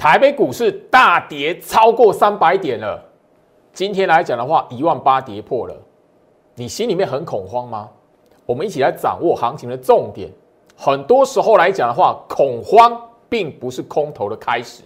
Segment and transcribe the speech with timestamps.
[0.00, 2.98] 台北股市大跌超过三百点了，
[3.70, 5.76] 今天来讲的话，一万八跌破了，
[6.54, 7.86] 你心里面很恐慌吗？
[8.46, 10.30] 我们一起来掌握行情的重点。
[10.74, 14.82] 很多时候来讲的话，恐慌并不是空头的开始。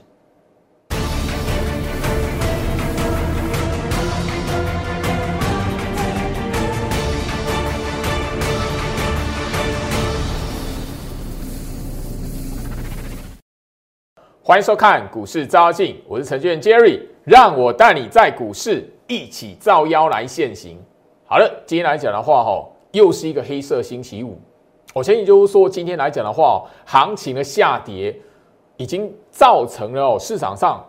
[14.46, 20.78] 欢迎收看股市照妖镜，我是程序员 Jerry，让我带你在股市一起照妖来现行。
[21.24, 24.38] 好了，今天来讲的话，哈，又是一个黑色星期五。
[24.92, 28.14] 我相信就是说，今天来讲的话，行情的下跌
[28.76, 30.84] 已经造成了，市场上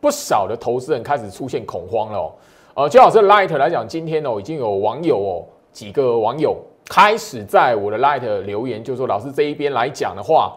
[0.00, 2.16] 不少的投资人开始出现恐慌了。
[2.16, 2.32] 哦。
[2.74, 6.56] 呃，就好是 Light 来讲，今天哦，已经有网友哦，几个网友
[6.88, 10.56] 开始在我的 Light 留言，就说老师这一边来讲的话。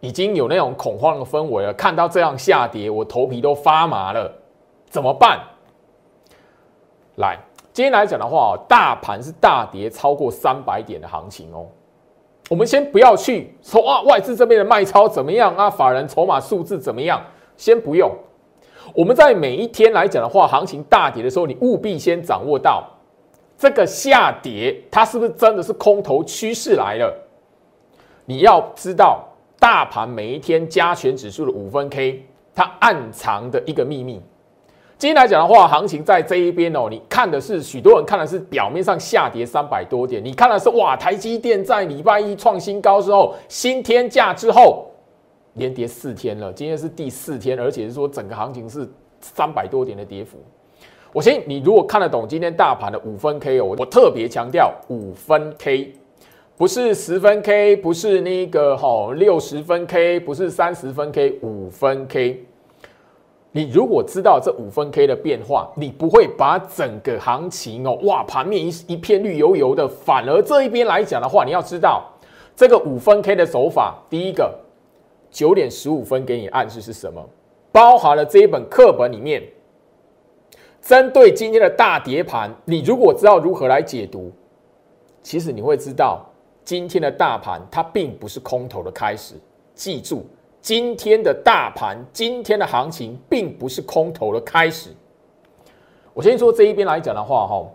[0.00, 4.32] 已经有那种恐慌的氛围了，看到这样下跌，我头皮都发麻了，
[4.88, 5.38] 怎么办？
[7.16, 7.38] 来，
[7.72, 11.66] 今天来讲的话，大盘是大跌超过三百点的行情哦。
[12.48, 15.68] 我们先不要去说啊，外资这边的卖超怎么样啊？
[15.68, 17.22] 法人筹码数字怎么样？
[17.58, 18.10] 先不用。
[18.94, 22.88] 我们在每一天来讲的话，行情大跌的时候，你务必先掌握到
[23.58, 27.14] 这个下跌，它是不是真的是空头趋势来了？
[28.24, 29.26] 你要知道。
[29.60, 34.18] 大盘每一天加权指数的五分 K，它暗藏的一个秘密。
[34.96, 44.86] 今天来讲的话，行情在这一边哦，你看的是许多人看的是表面上下跌三百多点，你看的是哇，台积电在礼拜一创新高之后，新天价之后
[45.54, 48.88] 连跌四天了，今天是第四天，而且是说整个行情是
[49.20, 50.38] 三百多点的跌幅。
[51.12, 55.92] 我相信你如果看得懂今天大盘的五分 K 哦，我特别强调五分 K。
[56.60, 62.44] 不是十分 K，不是那个哈六十分 K，不是三十分 K，五分 K。
[63.50, 69.88] 你如果知道这五分 K 的变化，你不会把整个行情哦，哇，盘面一一片绿油油的。
[69.88, 72.04] 反而这一边来讲的话，你要知道
[72.54, 74.54] 这个五分 K 的手法，第一个
[75.30, 77.26] 九点十五分给你暗示是什么？
[77.72, 79.42] 包含了这一本课本里面，
[80.82, 84.30] 针对今天的大跌盘，你如果知道如何来解读，
[85.22, 86.26] 其实你会知道。
[86.70, 89.34] 今天的大盘它并不是空头的开始，
[89.74, 90.24] 记住，
[90.60, 94.90] 今天的大盘，今天的行情并不是空头的开始。
[96.14, 97.66] 我先说这一边来讲的话，哈，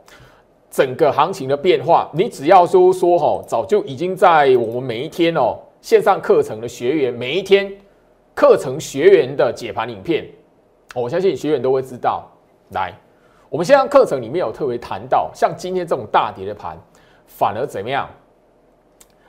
[0.72, 7.70] 整个行情的变化，你只要说说哈，早就已经在我们每一天哦，线上课程的学员每一天
[8.34, 10.26] 课程学员的解盘影片，
[10.96, 12.26] 我相信学员都会知道。
[12.70, 12.94] 来，
[13.50, 16.78] 我们线上课程里面有特别谈到，像今天这种大跌的盘，
[17.28, 18.10] 反而怎么样？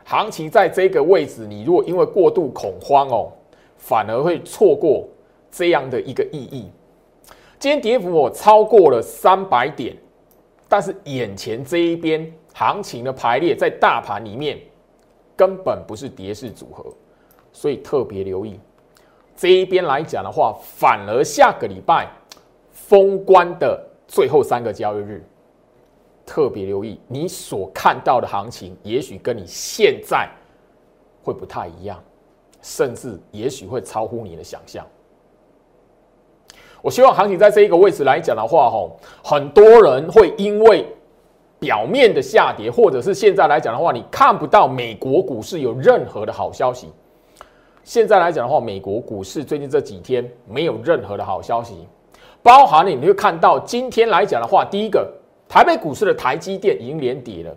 [0.08, 3.32] 行情在这个位置，你如果因为过度恐慌哦，
[3.76, 5.04] 反而会错过
[5.50, 6.70] 这样的一个意义。
[7.58, 9.96] 今天跌幅我超过了三百点，
[10.68, 14.56] 但是眼前这一边行情的排列在大盘里面
[15.34, 16.84] 根本不是跌势组合，
[17.52, 18.60] 所以特别留意
[19.36, 22.08] 这一边来讲的话，反而下个礼拜
[22.70, 25.26] 封关的最后三个交易日。
[26.26, 30.28] 特别留意你所看到的行情，也许跟你现在
[31.22, 32.02] 会不太一样，
[32.60, 34.84] 甚至也许会超乎你的想象。
[36.82, 40.84] 我希望行情在这一个位置来讲的话，吼，很多人会因为
[41.60, 46.92] 表面的下跌，或者是现在来讲的话，你看不到美国股市有任何的好消息。
[47.84, 51.86] 现在来讲的话，美国股市最近这几天没有任何的好消息，
[52.42, 55.08] 包含你，你会看到今天来讲的话，第一个。
[55.48, 57.56] 台北股市的台积电已经连跌了，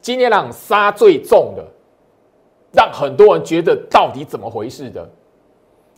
[0.00, 1.64] 今天让杀最重的，
[2.72, 5.08] 让很多人觉得到底怎么回事的，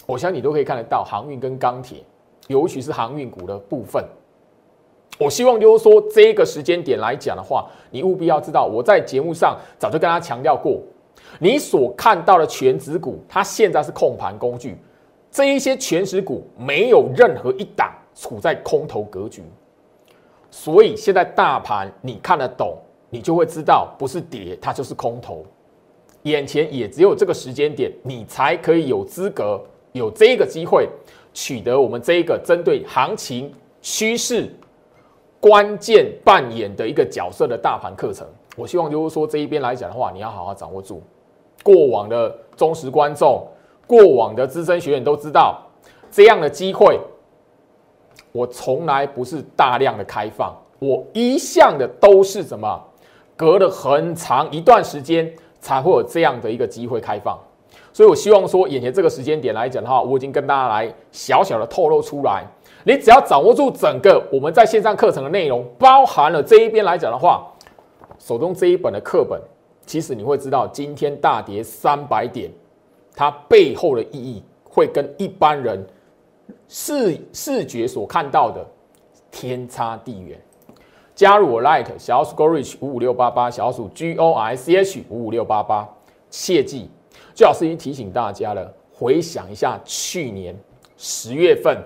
[0.06, 1.98] 我相信你都可以看得到航运跟钢铁，
[2.48, 4.04] 尤其是航运股的部分。
[5.16, 10.80] 我希望就是说这个时间点来讲的话，你务必要知道，我在节目上早就跟大家强调过，
[11.38, 14.76] 你所看到的全指股，它现在是控盘工具，
[15.30, 19.44] 这一些全指股没有任何一档处在空头格局。
[20.56, 22.78] 所以现在大盘你看得懂，
[23.10, 25.44] 你就会知道不是跌，它就是空头。
[26.22, 29.60] 眼前也只有这个时间点，你才可以有资格
[29.90, 30.88] 有这个机会
[31.32, 33.52] 取得我们这一个针对行情
[33.82, 34.48] 趋势
[35.40, 38.24] 关键扮演的一个角色的大盘课程。
[38.56, 41.02] 我希望就是说这一边来讲的话，你要好好掌握住。
[41.64, 43.44] 过往的忠实观众、
[43.88, 45.60] 过往的资深学员都知道
[46.12, 47.00] 这样的机会。
[48.34, 52.82] 我从来不是大量的开放，我一向的都是什么，
[53.36, 57.38] 隔了很长一段时间才会有这样的一个机会开放。
[57.92, 62.44] 所以我希望说，眼前这个时间点来讲的话，我已经跟大家来小小的透露出来。
[62.82, 67.46] 你只要掌握住整个我们在线上课程的内容，包含了这一边来讲的话，
[68.18, 69.40] 手中这一本的课本，
[69.86, 72.50] 其实你会知道，今天大跌三百点，
[73.14, 75.86] 它背后的意义会跟一般人
[76.68, 78.66] 视视觉所看到的
[79.30, 80.40] 天差地远。
[81.14, 85.88] 加入我 Light 小鼠 Gorich 五五六八八，小鼠 G O I C H 五五六八八，
[86.30, 86.90] 切记，
[87.34, 90.56] 最好是已经提醒大家了，回想一下去年
[90.96, 91.76] 十月份。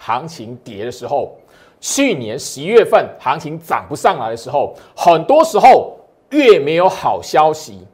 [0.00, 1.36] 行情跌的时候，
[1.80, 5.96] 去年十一月份行情涨不上来的时候，很多时候
[6.30, 7.84] 越没有好消息，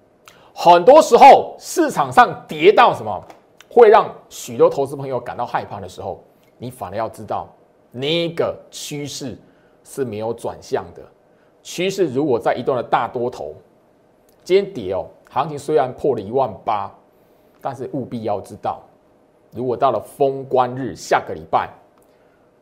[0.55, 3.25] 很多时候市场上跌到什么，
[3.71, 6.23] 会让许多投资朋友感到害怕的时候，
[6.59, 7.49] 你反而要知道，
[7.91, 9.37] 那个趋势
[9.83, 11.03] 是没有转向的。
[11.63, 13.55] 趋势如果在一段的大多头，
[14.43, 16.93] 今天跌哦，行情虽然破了一万八，
[17.61, 18.83] 但是务必要知道，
[19.53, 21.71] 如果到了封关日下个礼拜。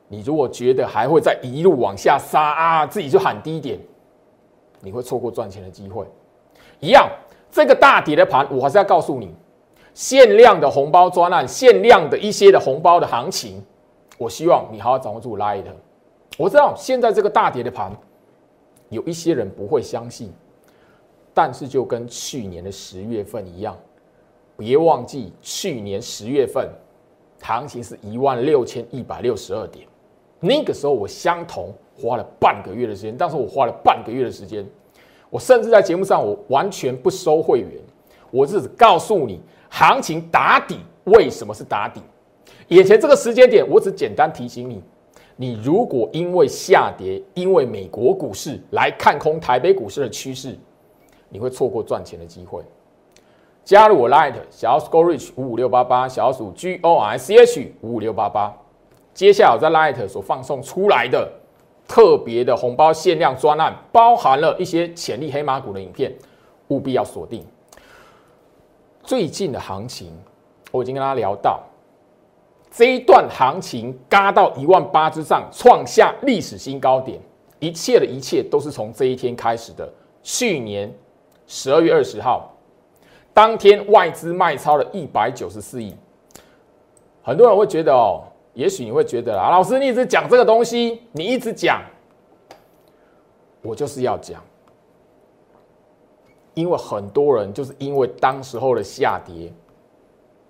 [0.08, 3.80] 你如果觉得还会再一路往下杀啊，自己就喊低点，
[4.82, 6.06] 你会错过赚钱的机会。
[6.80, 7.08] 一样，
[7.50, 9.34] 这个大跌的盘，我还是要告诉你，
[9.94, 13.64] 限量的红包专案，限量的一些的红包的行情，
[14.18, 15.64] 我希望你好好掌握住 Light。
[16.38, 17.92] 我知道现在这个大跌的盘，
[18.88, 20.32] 有一些人不会相信，
[21.34, 23.76] 但是就跟去年的十月份一样，
[24.56, 26.70] 别忘记去年十月份
[27.42, 29.86] 行情是一万六千一百六十二点。
[30.40, 34.66] 那个时候我相同花了半个月的时间，但是我花了半个月的时间，
[35.30, 37.70] 我甚至在节目上我完全不收会员，
[38.30, 42.00] 我只告诉你行情打底为什么是打底。
[42.72, 44.82] 眼前这个时间点，我只简单提醒你，
[45.36, 50.56] 你如果因为下跌，因为美国股市来看空台北股市的趋势，
[51.28, 52.62] 你会错过赚钱的机会。
[53.64, 58.52] 加入我 Light 小鼠 Go Reach 五五六八八，小鼠 G O R C H 五五六八八。
[59.14, 61.30] 接下来我在 Light 所放送出来的
[61.86, 66.12] 特别的红包限量专案，包含了一些潜力黑马股的影片，
[66.68, 67.44] 务必要锁定。
[69.02, 70.10] 最近的行情，
[70.70, 71.62] 我已经跟大家聊到，
[72.74, 77.20] 这一段行情嘎到一万八之上，创下历史新高点，
[77.58, 79.88] 一切的一切都是从这一天开始的。
[80.22, 80.92] 去年
[81.46, 82.50] 十二月二十号，
[83.34, 85.94] 当天外资卖超了一百九十四亿，
[87.22, 88.24] 很多人会觉得哦。
[88.54, 91.80] 也许你会觉得啊，老师，你一直讲这个东西，你一直讲，
[93.62, 94.44] 我就是要讲，
[96.52, 99.50] 因为很多人就是因为当时候的下跌，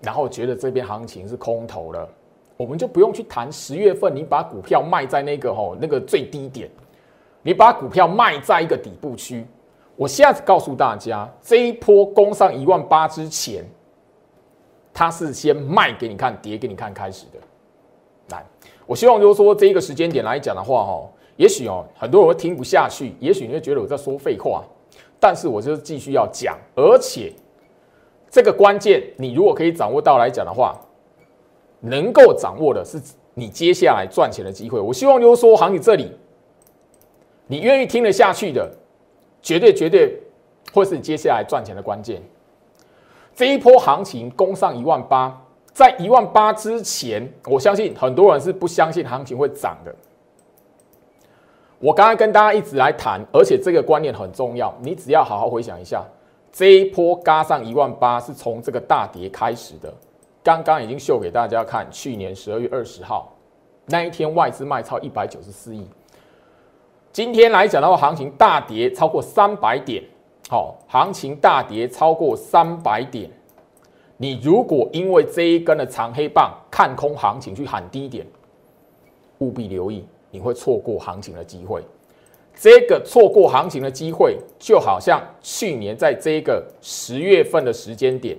[0.02, 2.08] 然后觉得这边行情是空头了，
[2.56, 6.69] 我们就不用去谈十月份你把股票卖在那个吼那个最低点，
[7.43, 9.46] 你把股票卖在一个底部区，
[9.94, 13.64] 我现在告诉大家，这一波攻上一万八之前，
[14.93, 17.38] 它是先卖给你看，跌给你看开始的。
[18.31, 18.44] 来，
[18.87, 24.64] 我希望就是说这一个时间点来讲的话，哈，也许哦，很多人会听不下去，也许你会觉得我在说废话，
[25.20, 27.32] 但是我就是继续要讲，而且
[28.32, 30.75] 这个关键，你如果可以掌握到来讲的话，
[31.81, 32.99] 能够掌握的是
[33.34, 34.81] 你接下来赚钱的机会。
[34.81, 36.11] 我希望就是说，行你这里，
[37.46, 38.73] 你愿意听得下去的，
[39.43, 40.19] 绝对绝对
[40.73, 42.23] 会是你接下来赚钱的关键。
[43.34, 45.38] 这一波行情攻上一万八。
[45.75, 49.94] 在一万八之前，我相信很多人是不相信行情会涨的。
[51.79, 54.74] 我刚刚跟大家一直来谈，而且这个观念很重要。
[54.82, 56.03] 你只要好好回想一下，
[56.52, 59.92] 这一波嘎上一万八是从这个大跌开始的。
[60.44, 63.32] 刚刚已经秀给大家看，去年十二月二十号
[63.86, 65.86] 那一天外资卖超一百九十四亿。
[67.10, 70.04] 今天来讲的话，行情大跌超过三百点，
[70.50, 73.30] 好，行情大跌超过三百点。
[74.18, 78.26] 你如果因为这一根的长黑棒看空行情去喊低点，
[79.38, 81.82] 务必留意，你会错过行情的机会。
[82.54, 88.36] 这个错过行情的机会，就好像去年在这个十月份的时间点，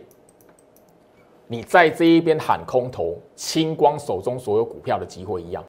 [1.47, 5.63] 你在这一边喊空头清光手中所有股票的机会一样，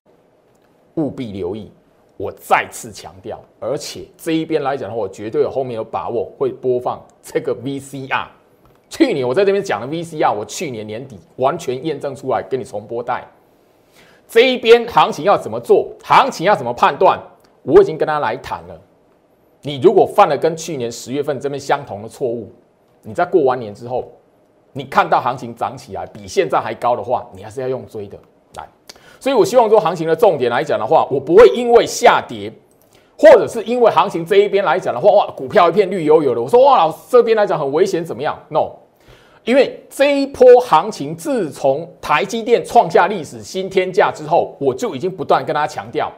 [0.95, 1.73] 务必留意。
[2.17, 8.29] 我再次强调，而且这一边来讲的话，我绝对有后面有把握会播放这个 VCR。
[8.89, 13.27] 去年我在这边讲的 VCR，我去年年底完全验证出来，给你重播带。
[14.29, 15.93] 这一边行情要怎么做？
[16.05, 17.21] 行情要怎么判断？
[17.65, 18.81] 我已经跟他来谈了。
[19.63, 22.53] 你如果犯了跟去年十月份这边相同的错误，
[23.03, 24.05] 你在过完年之后，
[24.73, 28.19] 你看到行情涨起来比现在还高的话，你还是要用追的
[28.57, 28.69] 来。
[29.19, 32.53] 所以我希望说，行情的重点来讲的话，我不会因为下跌，
[33.19, 38.71] 或者是因为行情这一边来讲的话，哇，股票一片绿油油的，我说哇，老师这边来讲很危险，怎么样？No。
[39.45, 46.11] 因为这一波行情自从台积电创下历史新天价之后，我就已经不断跟大家强调，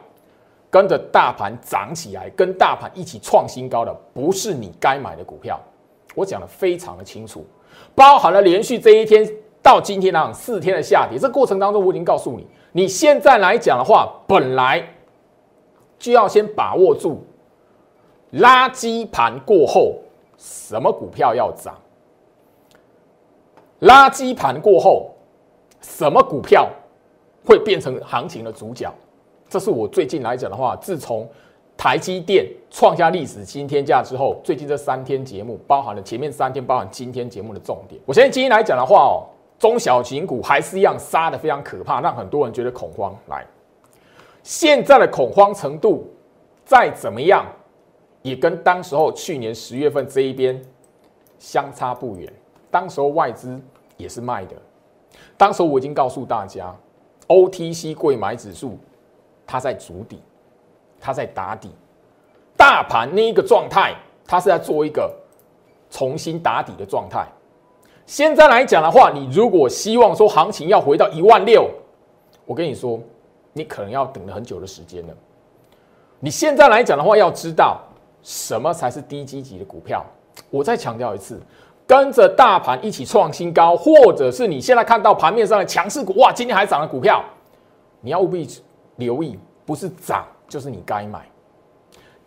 [0.69, 5.59] 跟着大盘涨起来，跟大盘一起创新高的，不是你该买的股票。
[6.15, 7.45] 我讲的非常的清楚，
[7.95, 9.27] 包含了连续这一天
[9.61, 14.83] 到今天啊四天的下跌，这过程当中我已经告诉你，你现在来讲的话，本来
[15.99, 17.23] 就要先把握住
[18.33, 19.95] 垃圾盘过后，
[20.37, 21.75] 什么股票要涨。
[23.81, 25.11] 垃圾盘过后，
[25.81, 26.67] 什么股票
[27.45, 28.91] 会变成行情的主角？
[29.49, 31.27] 这是我最近来讲的话，自从
[31.77, 38.01] 台积电创下历史新天价之后，最近这三天节目包含了前面三天，包含今天节目的重点。
[38.05, 39.23] 我现在今天来讲的话哦，
[39.59, 43.15] 中小型股还是一样杀的非常可怕，让很多人觉得恐慌。
[43.27, 43.45] 来，
[44.43, 46.07] 现在的恐慌程度
[46.65, 47.45] 再怎么样，
[48.23, 50.59] 也跟当时候去年十月份这一边
[51.39, 52.31] 相差不远。
[52.69, 53.59] 当时候外资
[53.95, 54.55] 也是卖的，
[55.37, 56.75] 当时我已经告诉大家
[57.27, 58.77] ，OTC 贵买指数
[59.47, 60.21] 它在筑底，
[60.99, 61.71] 它在打底，
[62.57, 63.95] 大盘那一个状态，
[64.27, 65.11] 它是在做一个
[65.89, 67.25] 重新打底的状态。
[68.05, 71.69] 现在来讲的话，你如果希望说行情要回到一万六，
[72.45, 72.99] 我跟你说，
[73.53, 75.13] 你可能要等了很久的时间了。
[76.19, 77.79] 你现在来讲的话，要知道
[78.21, 80.05] 什么才是低积极的股票。
[80.49, 81.41] 我再强调一次。
[81.85, 87.23] 跟着大盘一起创新高，或者是你现在看到盘面上的强势股，哇，今天还涨的股票，
[88.01, 88.45] 你要务必
[88.97, 91.25] 留意，不是涨就是你该买。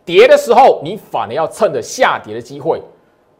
[0.05, 2.83] 跌的时候，你反而要趁着下跌的机会，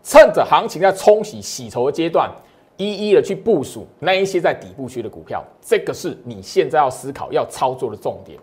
[0.03, 2.31] 趁着行情在冲洗洗筹的阶段，
[2.77, 5.43] 一一的去部署那一些在底部区的股票。
[5.61, 8.39] 这个是你现在要思考要操作的重点，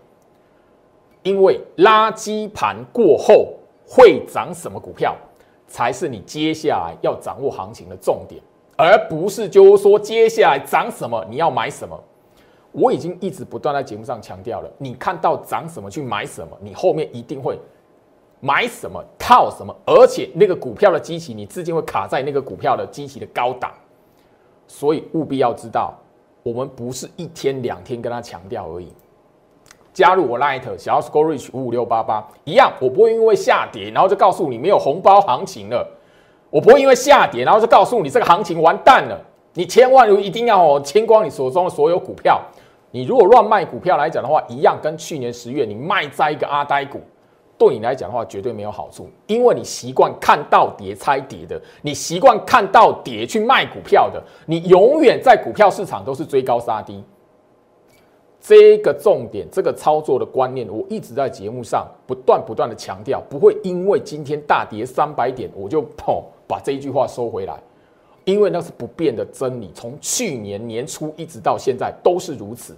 [1.22, 3.54] 因为垃圾盘过后
[3.86, 5.16] 会涨什么股票？
[5.70, 8.42] 才是你接下来要掌握行情的重点，
[8.74, 12.02] 而不是就是说接下来涨什么你要买什么。
[12.72, 17.58] 我已经一直不断在节目上强调了，你看到涨什么去买什么，你后面一定会
[18.40, 23.72] 买什么套什么，而且那个股票的机器你资金会卡在那个股票的机器的高档，
[24.66, 25.94] 所以务必要知道，
[26.42, 28.92] 我们不是一天两天跟他强调而已。
[29.92, 35.84] 加入我 Light 小要 Score Reach 五五六八八一样，我不会因为下跌，然后就告诉你没有红包行情了。
[36.50, 39.20] 我不会因为下跌，然后就告诉你这个行情完蛋了。
[39.54, 42.40] 你千万一定要哦清光你手中的所有股票。
[42.90, 47.00] 你如果乱卖股票来讲的话，一样跟去年十月你卖在一个阿呆股，
[47.58, 57.04] 对你来讲的话绝对没有好处，因为你习惯看到跌猜跌的，你习惯看到跌去卖股票的，你永远在股票市场都是追高杀低。
[58.40, 67.60] 这个重点，这个操作的观念，我一直在节目上不断不断的强调，不会因为今天大跌三百点，我就砰把这一句话收回来，
[68.28, 72.76] 因为那是不变的真理，从去年年初一直到现在都是如此。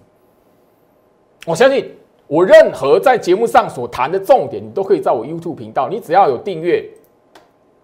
[1.45, 1.92] 我相信
[2.28, 6.88] 我任何在节目上所谈的重点，你都可以在我 YouTube 频道，你只要有订阅，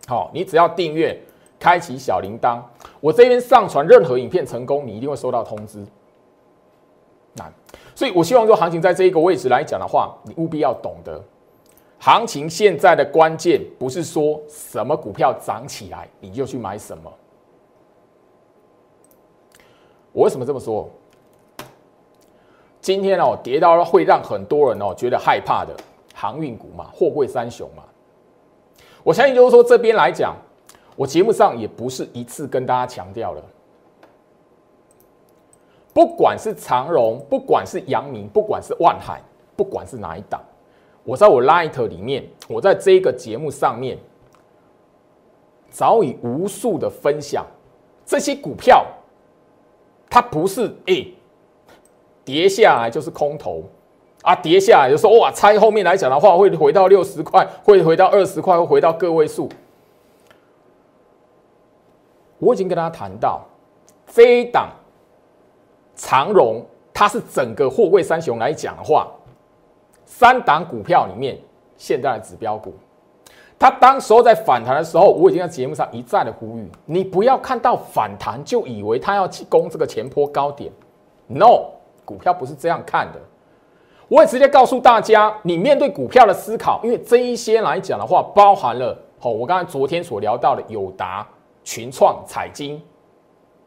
[0.06, 1.20] 好，你只要订阅，
[1.58, 2.60] 开启小铃铛，
[3.00, 5.84] 我这边上传任何影片成功，你一定会收到通知。
[7.34, 7.52] 难，
[7.96, 11.20] 所以我希望说，行情在这一个位置来讲的话，你务必要懂得，
[11.98, 17.12] 行情现在的关键不是说什么股票涨起来你就去买什么。
[20.16, 20.88] 我为什么这么说？
[22.80, 25.76] 今天哦，跌到了会让很多人哦觉得害怕的
[26.14, 27.82] 航运股嘛，货柜三雄嘛。
[29.02, 30.34] 我相信就是说，这边来讲，
[30.96, 33.42] 我节目上也不是一次跟大家强调了。
[35.92, 39.20] 不管是长荣，不管是阳明，不管是万海，
[39.54, 40.42] 不管是哪一档，
[41.04, 43.98] 我在我 Light 里面，我在这个节目上面，
[45.68, 47.44] 早已无数的分享
[48.06, 48.86] 这些股票，
[50.08, 51.14] 它不是诶
[52.24, 53.64] 跌下来就是空头
[54.22, 59.48] 啊，跌下来就说哇，猜后面来讲的话会回到六十块，会回到二十块，会回到个位数。
[62.38, 63.46] 我已经跟大家谈到
[64.06, 64.70] 这一档。
[65.98, 69.10] 长荣，它是整个货柜三雄来讲的话，
[70.04, 71.38] 三档股票里面
[71.78, 72.74] 现在的指标股。
[73.58, 80.70] 它当时候在反弹的时候，我已经在节目上一再的呼吁，你不要看到反弹就以为它要去攻这个前坡高点。
[81.26, 81.70] No，
[82.04, 83.20] 股票不是这样看的。
[84.08, 91.26] 我也直接告诉大家，你面对股票的思考，因为这一些来讲的话，包含了哦，我刚才昨天所聊到的友达、
[91.64, 92.80] 群创、彩金。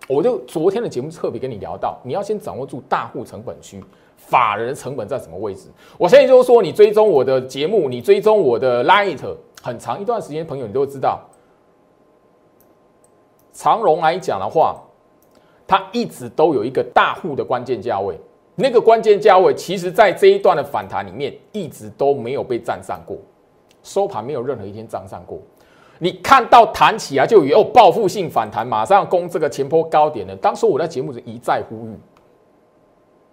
[0.08, 3.84] 我就昨天的节目特别跟你聊到，你要先掌握住大户成本区，
[4.16, 5.68] 法人成本在什么位置。
[5.98, 9.20] 我现在就是说，你追踪我的节目，你追踪我的 Light
[9.62, 11.20] 很长一段时间，朋友你都知道，
[13.52, 14.82] 长荣来讲的话，
[15.68, 18.18] 它一直都有一个大户的关键价位，
[18.56, 23.18] 那个关键价位其实在这一段的反弹里面一直都没有被站上过，
[23.84, 25.40] 收盘没有任何一天站上过。
[25.98, 30.34] 你看到弹起来就有报复性反弹，马上攻这个前坡高点了。
[30.38, 32.00] 当时我在节目是一再呼吁，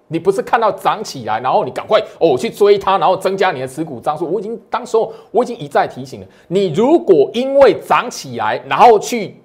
[0.08, 4.26] 你不是看到涨起来，然后你赶快哦去追它，然后增加你的持股张数。
[4.30, 9.40] 我已经当时候我已经一再提醒了，你如果因为涨起来，然后去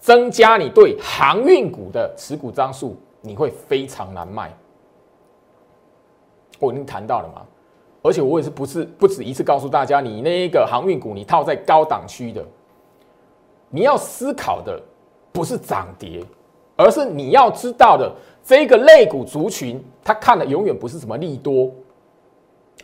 [0.00, 4.52] 增加你对航运股的持股张数，你会非常难卖。
[6.58, 7.42] 我已经谈到了嘛。
[8.02, 12.44] 而且我也是不是不止一次告诉大家，你那个航运股你套在高档区的，
[13.70, 14.78] 你要思考的
[15.32, 16.22] 不是涨跌，
[16.76, 21.70] 而是你要知道的这个类股族群，它看的永远不是什么利多，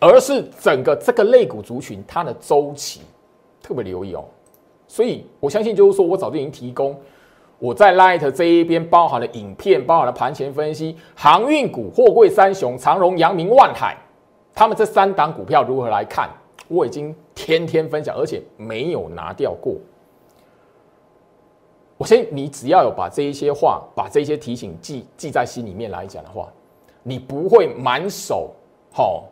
[0.00, 3.02] 而是整个这个类股族群它的周期，
[3.62, 4.24] 特别留意哦。
[4.88, 6.98] 所以我相信就是说我早就已经提供
[7.58, 13.94] 我在 Light 这一边包含了影片，包含了盘前分析，航运股、货柜三雄、长荣、阳明、万海。
[14.54, 16.30] 他们这三档股票如何来看？
[16.68, 19.74] 我已经天天分享，而且没有拿掉过。
[22.00, 26.49] 我相信你只要有把这一些话、把这些提醒记记在心里面来讲的话，
[27.02, 28.49] 你不会满手
[28.90, 29.25] 吼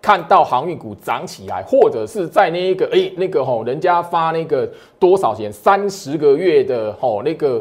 [0.00, 7.60] 看到航运股涨起来，或者是在那一个哎那个吼人家发那个多少钱三十个月的吼那个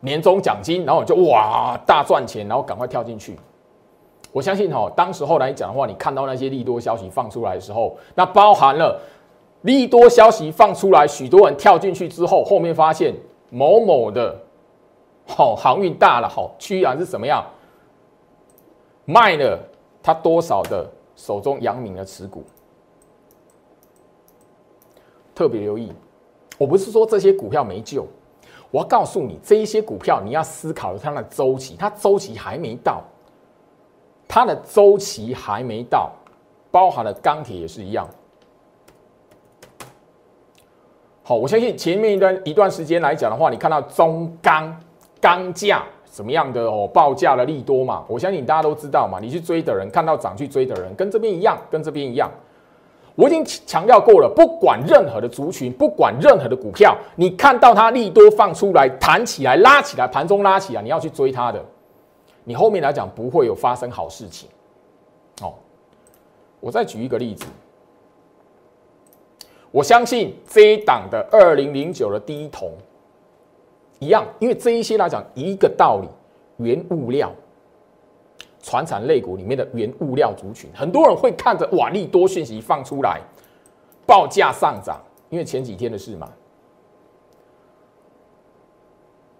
[0.00, 3.36] 年终奖金，然后就哇大赚钱，然后赶快跳进去。
[4.32, 9.00] 我相信哈，当时候来讲的话，你看到那些利多消息放出来的时候，那包含了
[9.62, 13.14] 利多消息放出来，许多人跳进去之后，后面发现
[13.50, 14.40] 某某的
[15.26, 17.44] 好航运大了，好居然是什么样
[19.04, 19.58] 卖了
[20.02, 22.44] 他多少的手中阳明的持股，
[25.34, 25.92] 特别留意。
[26.56, 28.06] 我不是说这些股票没救，
[28.70, 33.02] 我要告诉你，这一些股票你要思考它的周期，它周期还没到。
[34.28, 36.12] 它的周期还没到，
[36.70, 38.08] 包含了钢铁也是一样。
[41.22, 44.74] 好，我相信前面一段一段时间来讲的话，你看到中钢
[45.20, 48.04] 钢价什么样的哦报价的利多嘛？
[48.08, 49.18] 我相信大家都知道嘛。
[49.20, 52.30] 你去追的人，看到涨去追的人，跟这边一样，跟这边一样。
[53.14, 61.62] 我已经强调过了，不管任何的族群，不管任何的股票，你看到它利多放出来，弹起来，拉起来，盘中拉起来，你要去追它的。
[62.44, 64.48] 你后面来讲不会有发生好事情，
[65.42, 65.52] 哦。
[66.60, 67.46] 我再举一个例子，
[69.72, 72.72] 我相信这一档的二零零九的第一桶
[74.00, 76.08] 一样，因为这一些来讲一个道理，
[76.56, 77.32] 原物料、
[78.62, 83.20] 船产类股里面的原物料族群，很多人会看着瓦利多讯息放出来，
[84.06, 86.28] 报价上涨，因为前几天的事嘛。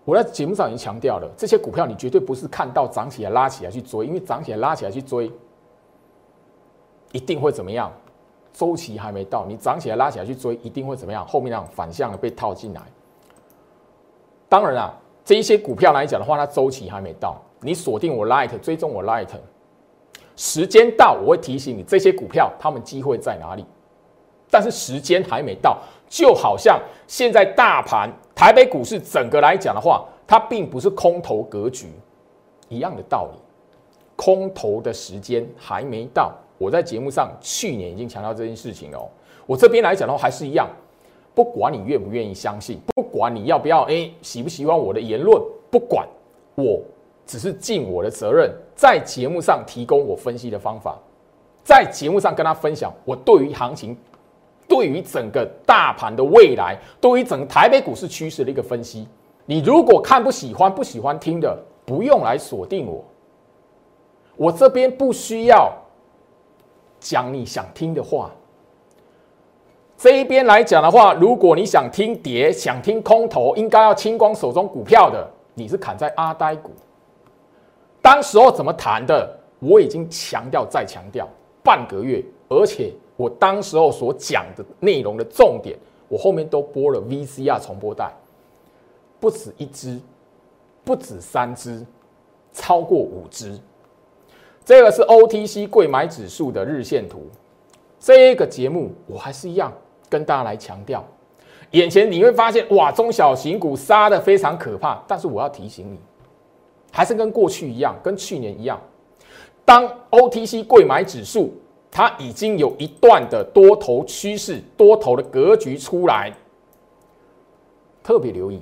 [0.04, 5.30] 我在节目上已经强调了，这些股票你绝对不是看到涨起来拉起来去追，因为涨起来拉起来去追，
[7.12, 7.92] 一定会怎么样？
[8.60, 11.26] 周期还没到，你涨起来拉起来去追，一定会怎么样？
[11.26, 12.82] 后面那种反向的被套进来。
[14.50, 14.94] 当然啊，
[15.24, 19.28] 这一些股票来讲的话，它周期还没到，你锁定我 Light，追踪我 Light，
[20.36, 23.64] 时间到我会提醒你这些股票他们机会在哪里。
[24.50, 31.86] 但是时间还没到，就好像现在大盘台北股市整个来讲的话，它并不是空头格局
[32.68, 33.38] 一样的道理，
[34.16, 36.34] 空头的时间还没到。
[36.60, 39.08] 我在节目上去年已经强调这件事情哦。
[39.46, 40.68] 我这边来讲的话还是一样，
[41.34, 46.06] 不管你愿不愿意相信，不管你要不要哎喜不喜欢我的言论，不管，
[46.54, 46.82] 我
[47.24, 50.98] 只是尽我的责任，在节目上提供我分析的方法，
[51.64, 53.96] 在节目上跟他分享我对于行情。
[54.68, 59.08] 对于整个大盘的未来，对于整个台北股市趋势的一个分析，
[59.44, 63.04] 你如果看不喜欢、不喜欢听的，不用来锁定我。
[64.36, 65.72] 我这边不需要
[67.00, 68.30] 讲你想听的话。
[69.96, 76.70] 这一边来讲的话，如果你想听跌、想听空头，应该要清光手中股票的，你是砍在阿呆股。
[78.00, 81.28] 当时候怎么谈的，我已经强调再强调
[81.64, 82.92] 半个月，而且。
[83.16, 88.10] 我当时候所讲的内容的重点，我后面都播了 VCR 重播带，
[89.20, 90.00] 不止一支，
[90.82, 91.84] 不止三支，
[92.54, 93.60] 超过五支。
[94.70, 97.26] 这个是 OTC 贵买指数的日线图。
[97.98, 99.72] 这个节目我还是一样
[100.09, 101.04] 跟大家来强调，
[101.72, 105.02] 眼前你会发现哇，中小型股杀的非常可怕。
[105.09, 105.98] 但是我要提醒你，
[106.92, 108.80] 还是跟过去一样，跟去年一样，
[109.64, 111.52] 当 OTC 贵买指数。
[111.90, 116.33] 它已经有一段的多头趋势、多头的格局出来，
[118.04, 118.61] 特别留意。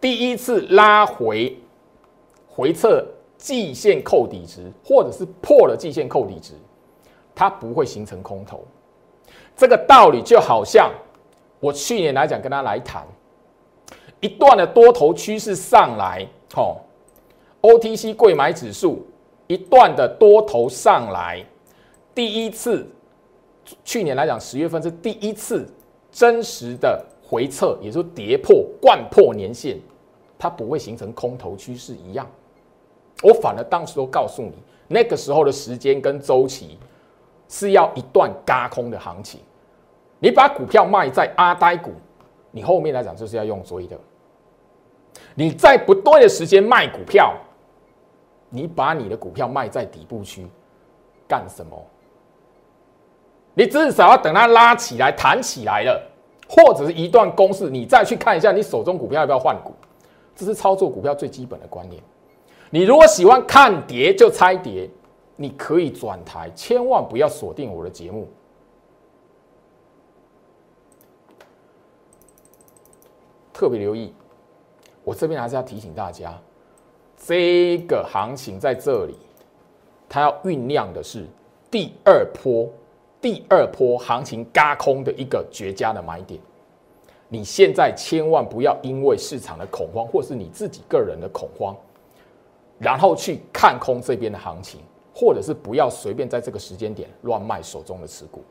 [0.00, 1.58] 第一次拉回
[2.46, 3.04] 回撤
[3.42, 6.52] 季线扣底值，或者是破了季线扣底值，
[7.34, 8.62] 它不会形成空头。
[9.56, 10.92] 这个道理就好像
[11.58, 13.04] 我去年来讲跟他来谈
[14.20, 16.24] 一段的多头趋势上来，
[16.54, 16.82] 吼
[17.62, 19.04] ，OTC 贵买指数
[19.48, 21.44] 一段的多头上来，
[22.14, 22.88] 第一次
[23.84, 25.68] 去年来讲十月份是第一次
[26.12, 29.80] 真实的回撤，也就是跌破贯破年线，
[30.38, 32.24] 它不会形成空头趋势一样。
[33.22, 34.52] 我反而当时都告诉你，
[34.88, 36.78] 那个时候的时间跟周期
[37.48, 39.40] 是要一段嘎空的行情。
[40.18, 41.92] 你把股票卖在阿呆股，
[42.50, 43.96] 你后面来讲就是要用追的。
[45.34, 47.34] 你在不对的时间卖股票，
[48.50, 50.46] 你把你的股票卖在底部区
[51.26, 51.80] 干什么？
[53.54, 56.02] 你至少要等它拉起来、弹起来了，
[56.48, 59.72] 或者是一段公式，你再去看一下你手中股票要不要换股。
[60.34, 62.02] 这是操作股票最基本的观念。
[62.74, 64.88] 你如果喜欢看碟就猜碟，
[65.36, 68.26] 你可以转台，千万不要锁定我的节目。
[73.52, 74.14] 特别留意，
[75.04, 76.40] 我这边还是要提醒大家，
[77.14, 79.18] 这个行情在这里，
[80.08, 81.26] 它要酝酿的是
[81.70, 82.66] 第二波、
[83.20, 86.40] 第二波行情嘎空的一个绝佳的买点。
[87.28, 91.76] 你现在千万不要因为市场的恐慌，或是你自己个人的恐慌。
[92.82, 94.80] 然后去看空这边的行情，
[95.14, 98.42] 或者是不要随便在这个时间点乱卖手中的持股，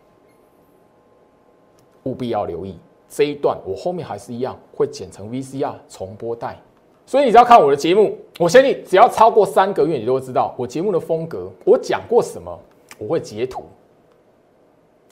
[2.04, 3.58] 务必要留意这一段。
[3.66, 6.58] 我后面还是一样会剪成 VCR 重播带，
[7.06, 11.52] 所以你只要看我的节目，我相信只要超过三个月，你就会知道我节目的风格。
[11.66, 12.58] 我讲过什么，
[12.98, 13.66] 我会截图，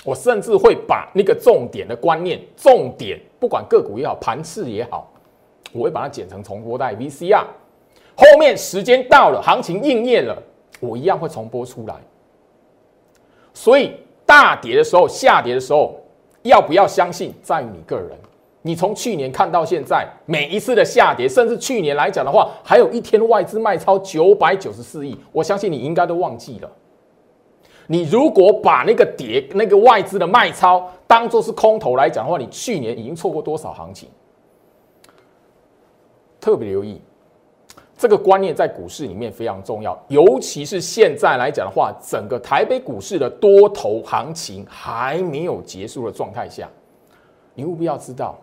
[0.06, 5.12] 我甚至会把那个重点的观念、重点，不管个股也好，盘次也好，
[5.74, 7.44] 我会把它剪成重播带 VCR。
[8.20, 10.38] 后面时间到了，行情应验了，
[10.82, 11.96] 我一样会重播出来。
[13.54, 13.94] 所以
[14.26, 15.96] 大跌的时候、下跌的时候，
[16.42, 18.10] 要不要相信，在于你个人。
[18.62, 26.70] 你从去年看到现在，每一次的下跌，甚至去年来讲的话，还有一天外资卖超九百九十四亿，我相信你应该都忘记了。
[27.88, 34.10] 你如果把那个跌、那个外资的卖超当做是空头来讲的话，你去年已经错过多少行情？
[36.42, 37.02] 特别留意。
[38.00, 46.70] 这个观念在股市里面非常重要，尤其是现在来讲的话，整个台北股市的多头行情还没有结束的状态下，
[47.54, 48.40] 你务必要知道，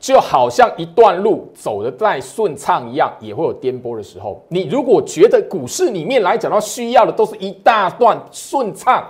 [0.00, 4.42] 就好像一段路走的再顺畅一样，也会有颠簸的时候。
[4.48, 9.08] 你如果觉得股市里面来讲到需要的都是一大段顺畅、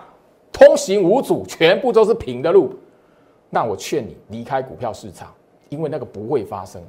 [0.52, 2.74] 通行无阻、全部都是平的路，
[3.48, 5.32] 那我劝你离开股票市场，
[5.70, 6.82] 因为那个不会发生。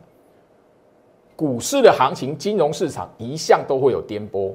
[1.41, 4.53] 股市的行情，金融市场一向都会有颠簸。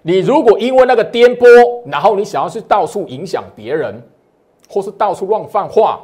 [0.00, 4.02] 你如果因为那个颠簸，然后你想要去到处影响别人，
[4.70, 6.00] 或是到处乱放话，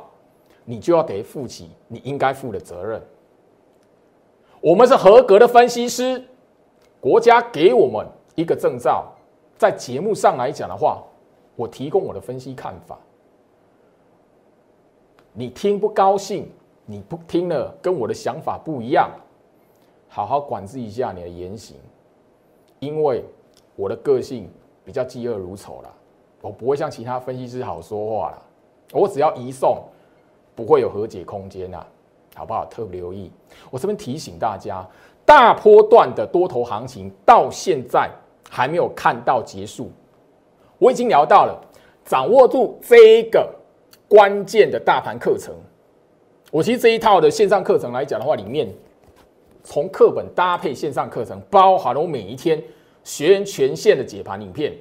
[0.67, 3.01] 你就要得负起你应该负的责任。
[4.61, 6.23] 我们是合格的分析师，
[7.01, 9.11] 国家给我们一个证照，
[9.57, 11.03] 在节目上来讲的话，
[11.57, 12.99] 我提供我的分析看法。
[15.33, 16.47] 你听不高兴，
[16.85, 19.11] 你不听了，跟我的想法不一样。
[20.15, 21.75] 好好管制一下你的言行，
[22.81, 23.25] 因为
[23.75, 24.47] 我的个性
[24.85, 25.91] 比较嫉恶如仇啦，
[26.43, 28.43] 我不会像其他分析师好说话啦。
[28.93, 29.83] 我只要移送，
[30.55, 31.83] 不会有和解空间呐，
[32.35, 32.67] 好不好？
[32.67, 33.33] 特别留意，
[33.71, 34.87] 我这边提醒大家，
[35.25, 38.11] 大波段的多头行情到现在
[38.51, 39.91] 还没有看到结束。
[40.77, 41.59] 我已经聊到了，
[42.05, 43.49] 掌握住这一个
[44.07, 45.55] 关键的大盘课程。
[46.51, 48.69] 我其实这一套的线上课程来讲的话，里面。
[49.65, 52.63] 从课本搭配线上课程，包含了我每一天
[53.05, 54.73] 学员全线的解盘影片，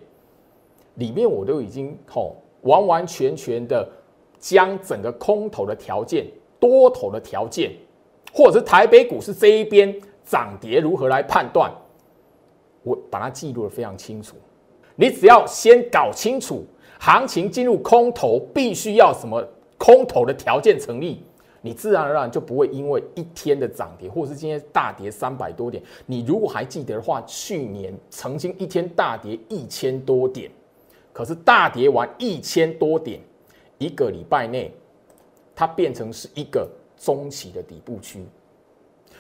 [0.95, 3.87] 里面我都已经吼完完全全的
[4.39, 6.25] 将整个空头的条件、
[6.59, 7.71] 多头的条件，
[8.33, 11.71] 或者是台北股市这一边涨跌如何来判断，
[12.83, 14.35] 我把它记录的非常清楚。
[14.95, 16.63] 你只要先搞清楚
[16.99, 19.43] 行情进入空头必须要什么
[19.77, 21.23] 空头的条件成立。
[21.63, 25.81] 你自然而然就不会因为一天的涨跌，或是今天大跌三百多点。
[26.07, 30.49] 你如果还记得的话，去年曾经一天大跌一千多点，
[31.13, 33.21] 可是大跌完一千多点，
[33.77, 34.73] 一个礼拜内，
[35.53, 38.25] 它变成是一个中期的底部区。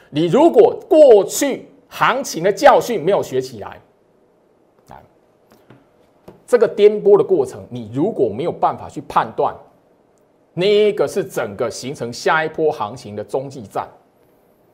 [0.09, 3.79] 你如果过去行情的教训没有学起来，
[4.89, 4.97] 啊，
[6.47, 9.55] 这个颠簸的过程，你如果没有办法去判断。
[10.53, 13.87] 那个是整个形成下一波行情的中继站，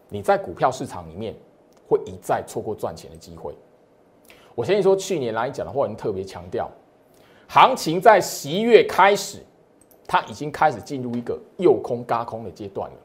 [0.10, 1.36] 你在股票市场里面
[1.88, 3.54] 会一再错过赚钱的机会。
[4.56, 6.68] 我相信说，去年来讲的话，我们特别强调，
[7.48, 9.38] 行情在十一月开始，
[10.08, 12.98] 它已经开始进入一个诱空嘎空的阶段了。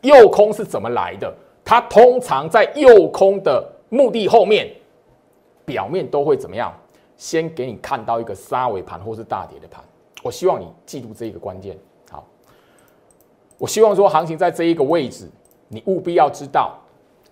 [0.00, 1.32] 诱空是怎么来的？
[1.62, 4.74] 它通常在诱空的目的后面，
[5.66, 6.74] 表面都会怎么样？
[7.18, 9.84] 先给你看到一个杀尾盘或是大跌的盘。
[10.22, 11.76] 我希望你记住这一个关键。
[12.08, 12.24] 好，
[13.58, 15.28] 我希望说行情在这一个位置，
[15.68, 16.78] 你务必要知道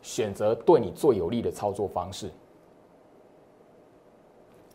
[0.03, 2.29] 选择对你最有利的操作方式。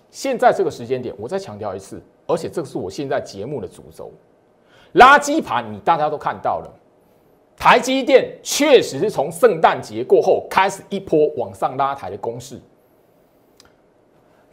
[0.09, 4.09] 现在这个时间点，我再强调一次，而且这个是我现在节目的主轴。
[4.93, 6.73] 垃圾盘，你大家都看到了，
[7.57, 12.57] 台积电确实是从圣诞节过后开始一波往上拉抬的攻势。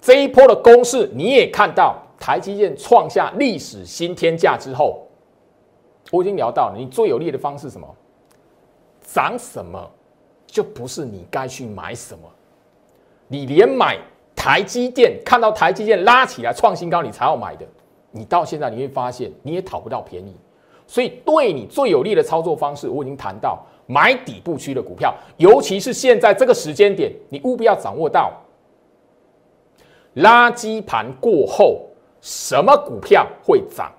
[0.00, 2.01] 这一波的攻势，你也看到。
[2.22, 5.04] 台积电创下历史新天价之后，
[6.12, 7.96] 我已经聊到了，你最有利的方式什么？
[9.02, 9.90] 涨什么
[10.46, 12.22] 就不是你该去买什么。
[13.26, 13.98] 你连买
[14.36, 17.66] 台积电，看到台积电拉起来创新高，你才要买的。
[18.12, 20.36] 你到现在你会发现你也讨不到便宜。
[20.86, 28.32] 所以对你最有利的操作方式，我已经谈到买底部区的股票，尤其是现在这个时间点，你务必要掌握到
[30.14, 31.88] 垃圾盘过后。
[32.22, 33.92] 什么股票会涨？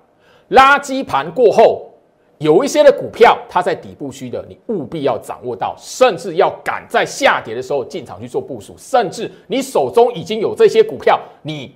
[0.50, 1.90] 垃圾盘过后，
[2.38, 8.74] 有一些的股票它在底部区的，你务必要掌握到，甚至要赶在下跌的时候进场去做部署。
[8.76, 11.74] 甚至你手中已经有这些股票，你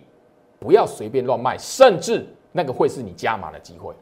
[0.59, 3.95] 不要随便乱卖，甚至那个会是你加码的机会。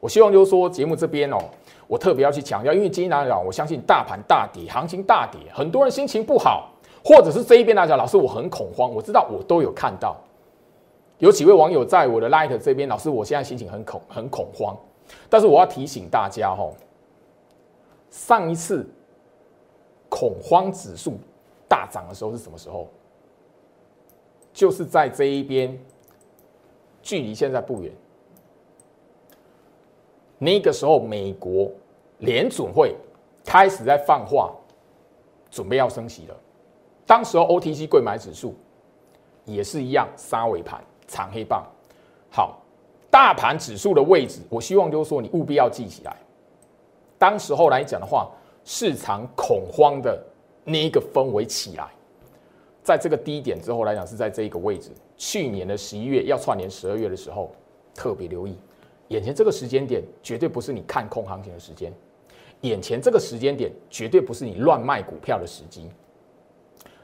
[0.00, 1.38] 我希望就是说，节目这边哦，
[1.86, 6.70] 我特别要去强调，因为今天来讲，我相信大盘大跌，行情大跌，很多人心情不好，
[7.04, 10.16] 或者是这一边来讲，老师我很恐慌，我知道我都有看到。
[11.18, 14.76] 有几位网友在我的 Light 这边，老师，我现在心情很恐很恐慌，
[15.30, 16.70] 但是我要提醒大家哈，
[18.10, 18.86] 上一次
[20.08, 21.18] 恐慌指数
[21.68, 22.88] 大涨的时候是什么时候？
[24.52, 25.76] 就是在这一边，
[27.02, 27.92] 距离现在不远，
[30.38, 31.70] 那个时候美国
[32.18, 32.94] 联准会
[33.44, 34.52] 开始在放话，
[35.50, 36.36] 准备要升息了，
[37.06, 38.54] 当时候 OTC 贵买指数
[39.44, 40.82] 也是一样杀尾盘。
[41.06, 41.64] 长黑棒，
[42.30, 42.60] 好，
[43.10, 46.16] 大盘指数的位置，我希望就是说你务必要记起来。
[47.18, 48.30] 当时候来讲的话，
[48.64, 50.20] 市场恐慌的
[50.64, 51.88] 那一个氛围起来，
[52.82, 54.90] 在这个低点之后来讲，是在这一个位置。
[55.16, 57.52] 去年的十一月要串联十二月的时候，
[57.94, 58.58] 特别留意，
[59.08, 61.92] 眼前这个时间点绝对不是你看空行情的时间，
[62.62, 65.88] 眼前这个时间点绝对不是你乱卖股票的时机，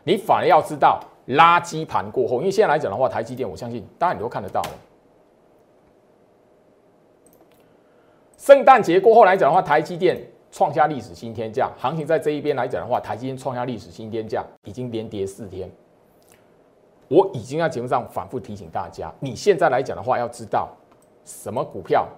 [0.02, 1.00] 你反而要知道。
[1.30, 4.70] 垃圾盘过后，因为现在来讲的话，台积电我相信大家你都看得到了。
[8.36, 10.18] 圣诞节过后来讲的话，台积电
[10.50, 15.70] 创下历史新天价，行情在这一边来讲的话，台积电创下历史新天价，已经连跌四天。
[17.06, 20.68] 我已经在节目上反复提醒大家，你现在来讲的话，要知道
[21.24, 22.08] 什么股票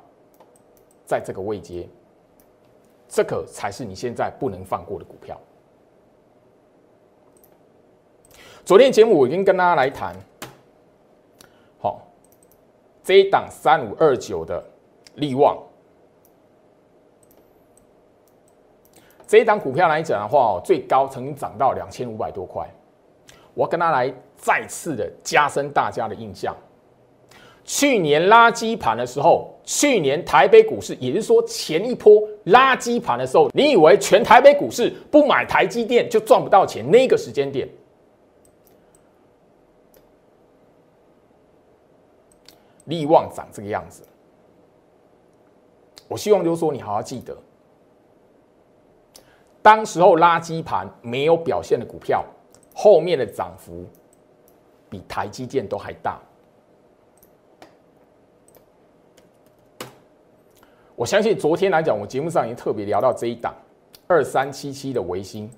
[1.04, 1.88] 在这个位阶，
[3.08, 5.38] 这个才是你现在不能放过的股票。
[8.64, 10.14] 昨天节目我已经跟大家来谈，
[11.80, 12.00] 好，
[13.02, 14.62] 这一档三五二九的
[15.16, 15.58] 利旺，
[19.26, 22.64] 这一档股票来讲的话哦，最高曾经涨到两千五百多块。
[23.52, 26.56] 我跟他来再次的加深大家的印象。
[27.64, 36.88] 去年垃圾盘的时候，去年台北股市，也就是说前一波垃圾盘的时候，你以为全台北股市不买台积电就赚不到钱？
[36.88, 37.68] 那个时间点。
[42.84, 44.02] 利旺长这个样子，
[46.08, 47.36] 我希望就是说你好好记得，
[49.62, 52.24] 当时候垃圾盘没有表现的股票，
[52.74, 53.84] 后面的涨幅
[54.90, 56.20] 比台积电都还大。
[60.94, 63.54] 我相信昨天来讲，我节目上已经特别聊到这一档
[64.06, 65.50] 二三七七的维新，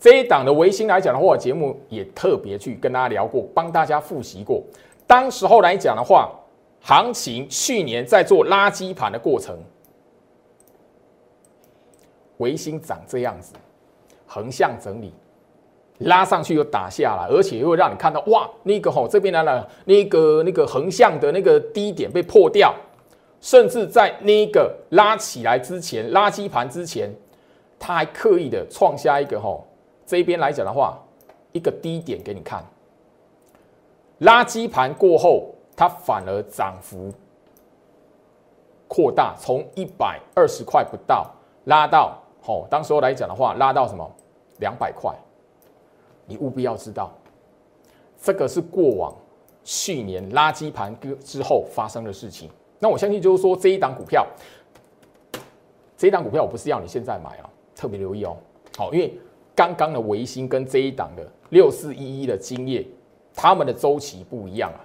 [0.00, 4.62] 这一档的维新来讲的话，节目也特别去跟大家聊过，帮大家复习过。
[5.06, 6.30] 当时候来讲的话，
[6.80, 9.56] 行情去年在做垃圾盘的过程，
[12.38, 13.54] 维新长这样子，
[14.26, 15.12] 横向整理，
[15.98, 22.74] 拉上去又打下来，而且又会让你看到哇，那个吼这边来了，那个那个横向的那个低点被破掉，
[23.40, 27.14] 甚至在那个拉起来之前，垃圾盘之前，
[27.78, 29.66] 他还刻意的创下一个吼
[30.06, 30.98] 这边来讲的话，
[31.52, 32.64] 一个低点给你看。
[34.24, 37.12] 垃圾盘过后，它反而涨幅
[38.88, 41.30] 扩大，从一百二十块不到
[41.64, 44.10] 拉到好，当时候来讲的话，拉到什么
[44.58, 45.14] 两百块，
[46.26, 47.12] 你务必要知道，
[48.20, 49.14] 这个是过往
[49.62, 52.50] 去年垃圾盘之后发生的事情。
[52.78, 54.26] 那我相信就是说这一档股票，
[55.96, 58.36] 这一档股票我不是要你现在买啊，特别留意哦。
[58.76, 59.18] 好，因为
[59.54, 62.86] 刚刚的维新跟这一档的六四一一的金业，
[63.34, 64.80] 他们的周期不一样啊。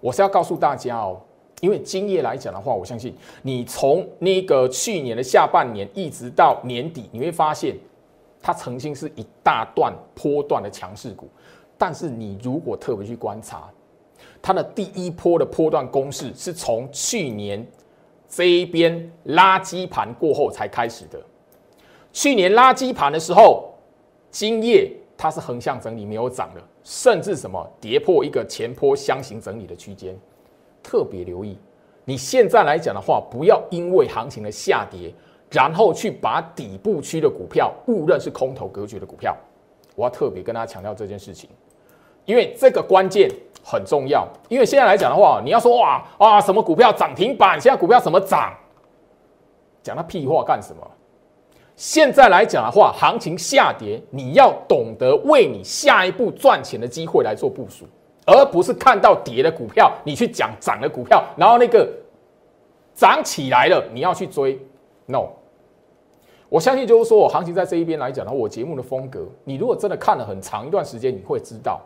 [0.00, 1.20] 我是要告诉大家哦。
[1.60, 7.74] 因为今夜来讲的话，我相信你从那个去年的下半年一直到年底，你会发现
[8.42, 11.26] 它曾经是一大段波段的强势股。
[11.78, 13.70] 但是你如果特别去观察，
[14.42, 17.66] 它的第一波的波段攻势是从去年
[18.28, 21.18] 这一边垃圾盘过后才开始的。
[22.12, 23.72] 去年垃圾盘的时候，
[24.30, 30.16] 今夜它是横向整理没有涨的，甚至什么跌破一个前坡箱型整理的区间。
[30.82, 31.58] 特别留意，
[32.04, 35.12] 你现在来讲的话，不要因为行情的下跌，
[35.50, 39.34] 然后去把底部区的股票误认是空头格局的股票。
[39.96, 41.48] 我要特别跟大家强调这件事情，
[42.26, 43.30] 因为这个关键
[43.64, 44.28] 很重要。
[44.50, 48.52] 因为现在来讲的话，你要说哇啊什么股票涨停板，现在股票什么涨，
[49.82, 50.86] 讲那屁话干什么？
[51.76, 57.84] 现在来讲的话，行情下跌，你要懂得为你下一步赚钱的机会来做部署。
[58.26, 61.86] 而不是看到跌的股票，你去讲涨的股票，然后那个
[62.94, 64.58] 涨起来了，你要去追。
[65.04, 65.26] No，
[66.48, 71.82] 我相信就是说我行情在这一边来讲的话，我节目的风格，你如果真的看了很长一段时间，你会知道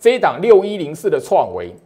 [0.00, 1.76] 这一档六一零四的创维，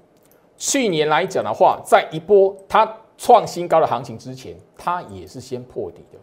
[0.56, 6.18] 去年来讲的话，在一波它创新高的行情之前，它也是先破底的，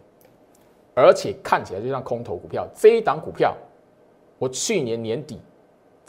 [0.98, 2.66] 而且看起来就像空头股票。
[2.74, 3.56] 这一档股票，
[4.38, 5.38] 我去年年底。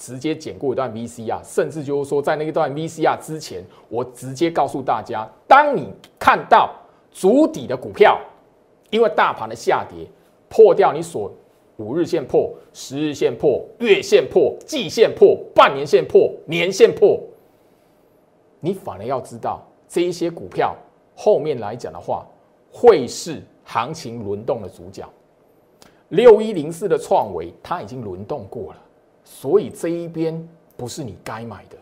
[0.01, 6.73] 直接减过一段 VCR，甚至就是说，在那一段 VCR 之前，我直接告诉大家，当你看到
[7.11, 8.17] 足底的股票，
[8.91, 10.07] 因为大盘的下跌
[10.47, 11.29] 破掉你所
[11.75, 17.19] 五日线破、十日线破、月线破、季线破、半年线破、年线破，
[18.61, 20.73] 你反而要知道这一些股票
[21.13, 22.25] 后面来讲的话，
[22.71, 25.07] 会是行情轮动的主角。
[26.09, 28.79] 六一零四的创维，它已经轮动过了。
[29.23, 31.77] 所以这一边不是你该买的，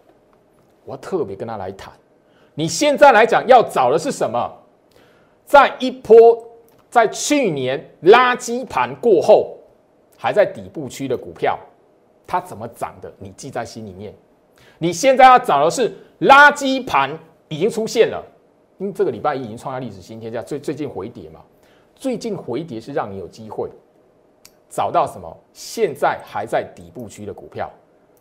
[0.84, 1.94] 我要特别跟他来谈。
[2.54, 4.52] 你现在来讲要找的是什么？
[5.46, 6.46] 在一波
[6.90, 9.56] 在去年垃圾盘过后，
[10.18, 11.58] 还在底部区的股票，
[12.28, 13.10] 它怎么涨的？
[13.18, 14.14] 你记在心里面。
[14.78, 18.22] 你现在要找的是垃圾盘已经出现了，
[18.78, 21.40] 因为这个礼拜一已经创下历史新天价，最最近回跌嘛，
[22.00, 23.70] 最近回跌是让你有机会。
[24.70, 25.36] 找到什么？
[25.52, 27.72] 现在还在底部区的股票，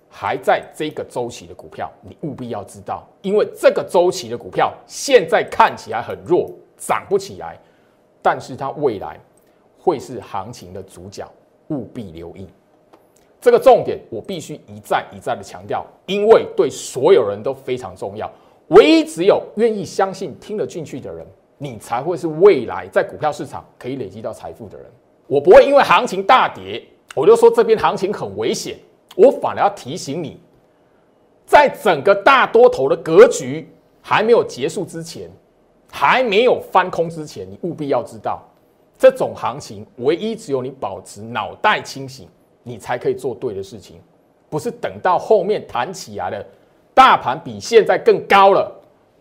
[0.08, 7.58] 还在这个周期的股票，你务必要知道，因为这个周期的股票现在看起来很弱，涨不起来，
[8.22, 9.20] 但是它未来
[9.78, 11.30] 会是行情的主角，
[11.68, 12.48] 务必留意
[13.40, 13.98] 这个重点。
[14.08, 18.30] 我必须一再一再的强调，因为对所有人都非常重要。
[18.68, 21.26] 唯一只有愿意相信、听得进去的人，
[21.58, 24.86] 你才会是未来在股票市场可以累积到财富的人。
[25.26, 26.82] 我不会因为行情大跌，
[27.14, 28.76] 我就说这边行情很危险。
[29.16, 30.38] 我反而要提醒你，
[31.46, 33.68] 在整个大多头的格局
[34.02, 35.30] 还没有结束之前，
[35.90, 38.42] 还没有翻空之前，你务必要知道，
[38.98, 42.28] 这种行情唯一只有你保持脑袋清醒，
[42.62, 43.98] 你才可以做对的事情，
[44.50, 46.44] 不是等到后面弹起来了，
[46.92, 48.70] 大盘比现在更高了。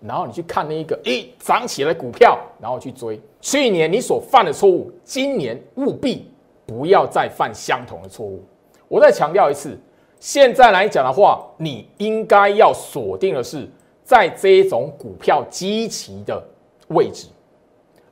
[0.08, 3.20] 然后你去看那一个，诶，涨起来股票，然后去追。
[3.42, 6.32] 去年你所犯的错误，今年务必
[6.66, 8.44] 不要再犯相同的错误。
[8.88, 9.78] 我再强调一次，
[10.20, 13.68] 现在来讲的话，你应该要锁定的是
[14.04, 16.44] 在这种股票基期的
[16.90, 17.28] 位置，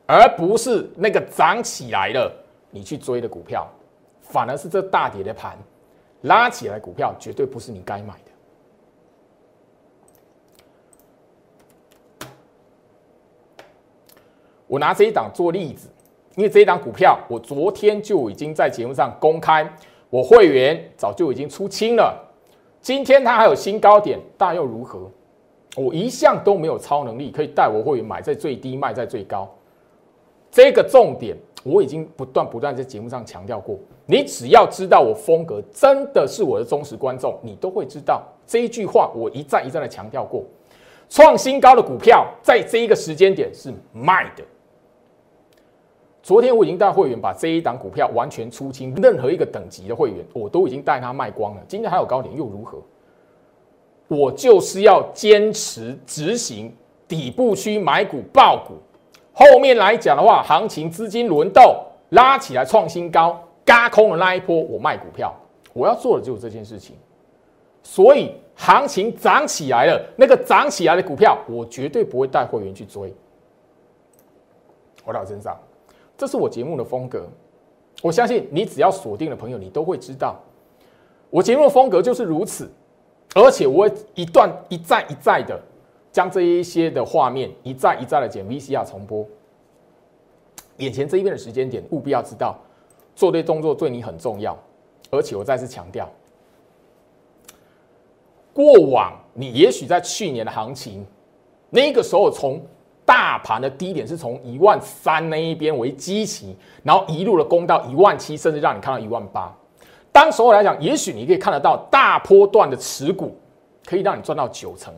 [0.08, 2.32] 而不是那个涨起来了
[2.72, 3.68] 你去追的股票，
[4.22, 5.58] 反而是这大跌的盘
[6.22, 8.32] 拉起来股票，绝对不是你该买的。
[14.74, 15.88] 我拿这一档做例子，
[16.36, 19.64] 因为这一档股票，我昨天就已经在节目上公开，
[20.10, 22.20] 我会员早就已经出清了。
[22.82, 25.12] 今天它还有新高点，但又如何？
[25.76, 29.48] 我一向都没有超能力，可以带我会员买在最低，卖在最高。
[30.50, 33.78] 这个重点我已经不断不断在节目上强调过。
[34.08, 40.44] 你只要知道我风格，真的是我的忠实观众，你都会知道这一句话，我一再一再的强调过。
[41.10, 44.44] 创新高的股票，在这一个时间点是卖的。
[46.24, 51.62] 昨天我已经带会员把这一档股票完全出清，任何一个等级的会员我都已经带他卖光了。
[51.68, 52.82] 今天还有高点又如何？
[54.08, 56.74] 我就是要坚持执行
[57.10, 58.76] 底部区买股爆股，
[59.34, 61.76] 后面来讲的话，行情资金轮动
[62.12, 65.34] 拉起来创新高，嘎空的那一波我卖股票，
[65.74, 66.96] 我要做的就是这件事情。
[67.82, 73.14] 所以行情涨起来了，那个涨起来的股票，我绝对不会带会员去追。
[75.04, 75.58] 我到身上，
[76.24, 77.28] 这是我节目的风格。
[78.02, 80.40] 我相信你只要锁定的朋友，你都会知道，
[81.30, 82.72] 我节目的风格就是如此。
[83.36, 85.62] 而且我一段一再一再的
[86.14, 89.28] 将这一些的画面一再一再的剪 VCR 重播。
[90.78, 92.58] 眼前这一边的时间点，务必要知道，
[93.18, 94.58] 做对动作对你很重要。
[95.12, 96.10] 而且我再次强调，
[98.54, 101.06] 过往你也许在去年的行情，
[101.70, 102.62] 那个时候从
[103.06, 109.54] 大盘的低点是从一万三那一边为基期，然后一路的攻到一万七，甚至让你看到一万八。
[110.12, 113.36] 当时候来讲，也许你可以看得到大波段的持股，
[113.86, 114.94] 可以让你赚到九成，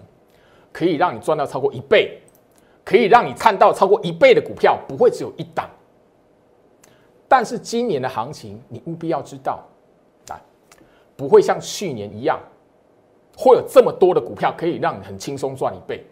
[0.71, 2.19] 可以让你赚到超过一倍，
[2.83, 5.69] 可以让你看到超过一倍的股票，不会只有一档。
[7.27, 9.63] 但是今年的行情，你务必要知道，
[10.29, 10.37] 啊，
[11.15, 12.39] 不会像去年一样，
[13.35, 16.05] 会有这么多的股票可以让你很轻松赚一倍。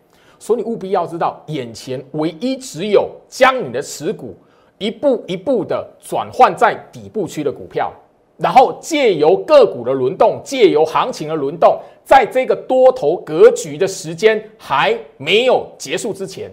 [0.44, 4.36] 所以你务必要知道，眼前唯一只有将你的持股
[4.78, 7.94] 一步一步的转换在底部区的股票，
[8.36, 16.52] 然后借由个股的轮动，借由行情的轮动，在这个多头格局的时间还没有结束之前，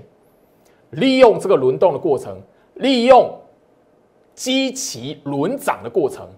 [0.91, 2.41] 利用这个轮动的过程，
[2.75, 3.29] 利用
[4.37, 6.29] 基期轮涨的过程，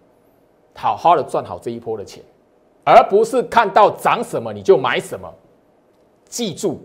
[0.74, 2.24] 好好的赚好这一波的钱，
[2.82, 5.30] 而不是看到涨什么你就买什么。
[6.30, 6.80] 记住。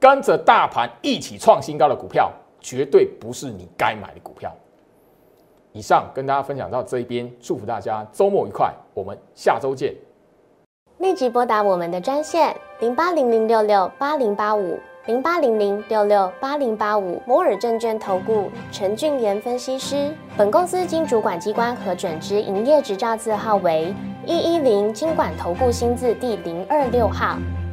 [0.00, 2.30] 跟着大盘一起创新高的股票，
[2.60, 4.54] 绝对不是你该买的股票。
[5.72, 9.94] 以上跟大家分享到这一边，祝福大家周末愉快，我们下周见。
[10.98, 20.12] 立即拨打我们的专线零八零零六六八零八五零八零零六六八零八五摩尔证券投顾陈俊言分析师。
[20.36, 23.94] 本公司经主管机关核准之营业执照字号为
[24.26, 27.36] 一一零金管投顾新字第零二六号。